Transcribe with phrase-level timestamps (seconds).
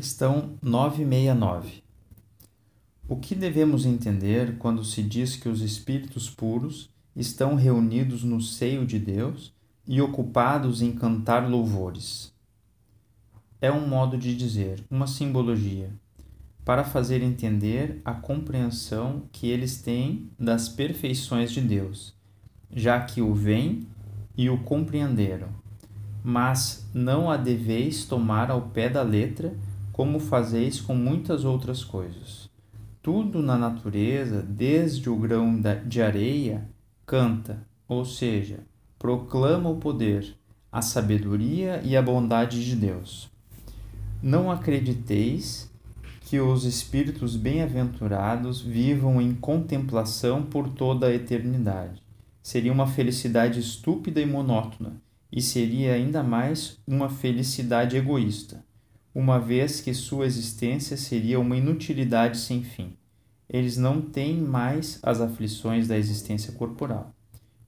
[0.00, 1.82] Questão 969.
[3.06, 8.86] O que devemos entender quando se diz que os espíritos puros estão reunidos no seio
[8.86, 9.52] de Deus
[9.86, 12.32] e ocupados em cantar louvores?
[13.60, 15.92] É um modo de dizer, uma simbologia,
[16.64, 22.14] para fazer entender a compreensão que eles têm das perfeições de Deus,
[22.74, 23.86] já que o veem
[24.34, 25.48] e o compreenderam.
[26.24, 29.54] Mas não a deveis tomar ao pé da letra
[30.00, 32.48] como fazeis com muitas outras coisas.
[33.02, 36.66] Tudo na natureza, desde o grão de areia,
[37.04, 38.60] canta, ou seja,
[38.98, 40.34] proclama o poder,
[40.72, 43.30] a sabedoria e a bondade de Deus.
[44.22, 45.70] Não acrediteis
[46.22, 52.02] que os espíritos bem-aventurados vivam em contemplação por toda a eternidade.
[52.42, 54.94] Seria uma felicidade estúpida e monótona,
[55.30, 58.64] e seria ainda mais uma felicidade egoísta
[59.14, 62.92] uma vez que sua existência seria uma inutilidade sem fim.
[63.48, 67.12] Eles não têm mais as aflições da existência corporal.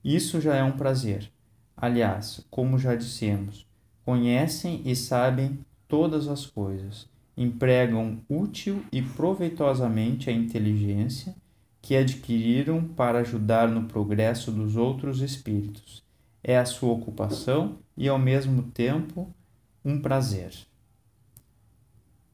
[0.03, 1.29] Isso já é um prazer.
[1.75, 3.65] Aliás, como já dissemos,
[4.05, 11.35] conhecem e sabem todas as coisas, empregam útil e proveitosamente a inteligência
[11.81, 16.01] que adquiriram para ajudar no progresso dos outros espíritos.
[16.41, 19.33] É a sua ocupação e, ao mesmo tempo,
[19.83, 20.53] um prazer.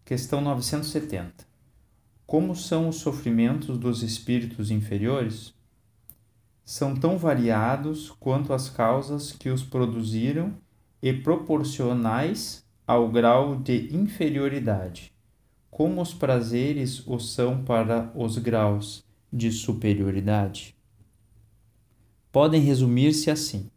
[0.09, 1.45] Questão 970.
[2.25, 5.53] Como são os sofrimentos dos espíritos inferiores?
[6.65, 10.55] São tão variados quanto as causas que os produziram
[10.99, 15.13] e proporcionais ao grau de inferioridade,
[15.69, 20.75] como os prazeres o são para os graus de superioridade.
[22.31, 23.69] Podem resumir-se assim: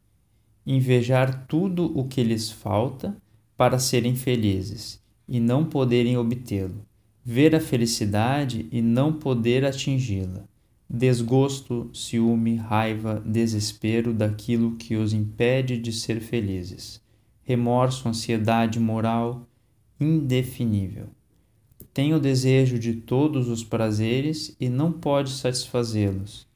[0.64, 3.14] invejar tudo o que lhes falta
[3.55, 6.84] para serem felizes e não poderem obtê-lo,
[7.25, 10.45] ver a felicidade e não poder atingi-la,
[10.89, 17.01] desgosto, ciúme, raiva, desespero daquilo que os impede de ser felizes,
[17.42, 19.46] remorso, ansiedade moral
[20.01, 21.07] indefinível.
[21.95, 26.46] Tem o desejo de todos os prazeres e não pode satisfazê-los.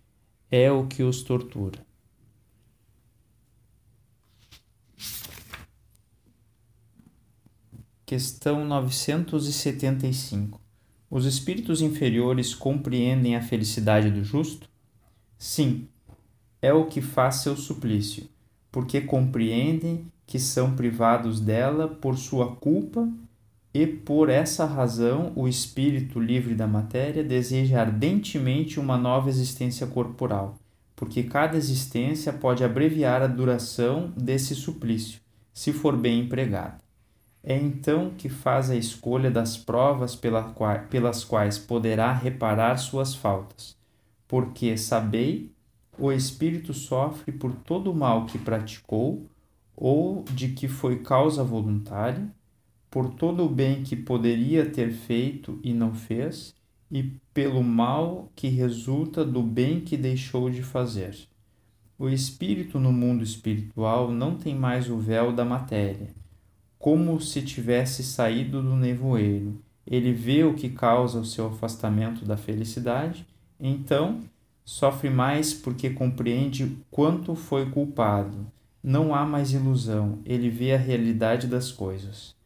[0.51, 1.86] É o que os tortura.
[8.17, 10.59] Questão 975.
[11.11, 14.71] Os espíritos inferiores compreendem a felicidade do justo?
[15.37, 15.87] Sim,
[16.63, 18.27] é o que faz seu suplício,
[18.73, 23.07] porque compreendem que são privados dela por sua culpa
[23.75, 30.59] e por essa razão o espírito livre da matéria deseja ardentemente uma nova existência corporal,
[30.97, 35.21] porque cada existência pode abreviar a duração desse suplício,
[35.53, 36.86] se for bem empregada.
[37.49, 40.17] É então que faz a escolha das provas
[40.91, 43.77] pelas quais poderá reparar suas faltas,
[44.27, 45.53] porque, sabei,
[45.97, 49.25] o espírito sofre por todo o mal que praticou
[49.77, 52.29] ou de que foi causa voluntária,
[52.91, 56.53] por todo o bem que poderia ter feito e não fez,
[56.91, 61.17] e pelo mal que resulta do bem que deixou de fazer.
[61.97, 66.26] O espírito no mundo espiritual não tem mais o véu da matéria
[66.87, 69.61] como se tivesse saído do nevoeiro.
[69.85, 73.27] Ele vê o que causa o seu afastamento da felicidade,
[73.59, 74.21] então
[74.65, 78.47] sofre mais porque compreende quanto foi culpado.
[78.81, 82.37] Não há mais ilusão, ele vê a realidade das coisas.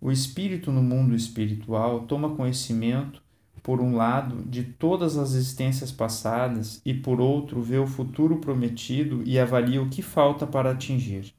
[0.00, 3.20] O espírito no mundo espiritual toma conhecimento,
[3.64, 9.24] por um lado, de todas as existências passadas e, por outro, vê o futuro prometido
[9.26, 11.34] e avalia o que falta para atingir.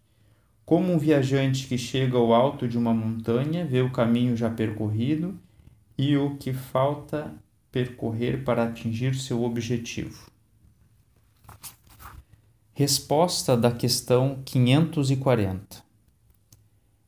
[0.70, 5.36] Como um viajante que chega ao alto de uma montanha, vê o caminho já percorrido
[5.98, 7.34] e o que falta
[7.72, 10.30] percorrer para atingir seu objetivo.
[12.72, 15.84] Resposta da questão 540.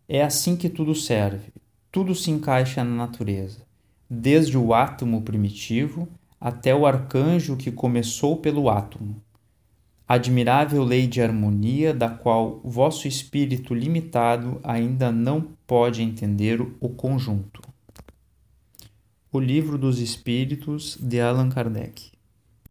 [0.09, 1.53] É assim que tudo serve,
[1.91, 3.61] tudo se encaixa na natureza,
[4.09, 6.07] desde o átomo primitivo
[6.39, 9.21] até o arcanjo que começou pelo átomo
[10.13, 17.61] admirável lei de harmonia da qual vosso espírito limitado ainda não pode entender o conjunto.
[19.31, 22.11] O Livro dos Espíritos de Allan Kardec